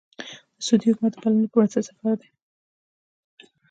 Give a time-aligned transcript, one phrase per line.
[0.57, 2.29] د سعودي حکومت د بلنې پر بنسټ سفر دی.